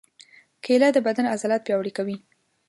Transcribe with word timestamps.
کېله 0.63 0.87
د 0.93 0.97
بدن 1.07 1.25
عضلات 1.33 1.61
پیاوړي 1.67 1.91
کوي. 1.97 2.17